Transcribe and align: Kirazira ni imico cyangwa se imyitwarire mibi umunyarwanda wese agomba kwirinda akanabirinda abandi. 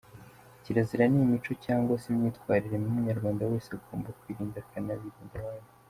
Kirazira 0.63 1.03
ni 1.11 1.19
imico 1.25 1.51
cyangwa 1.65 1.93
se 2.01 2.07
imyitwarire 2.11 2.75
mibi 2.81 2.91
umunyarwanda 2.93 3.43
wese 3.51 3.69
agomba 3.77 4.15
kwirinda 4.19 4.57
akanabirinda 4.63 5.35
abandi. 5.41 5.69